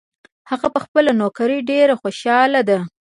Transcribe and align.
هغه 0.49 0.67
په 0.73 0.79
خپله 0.85 1.11
نوکري 1.21 1.59
ډېر 1.71 1.87
خوشحاله 2.01 2.61
ده 2.69 2.79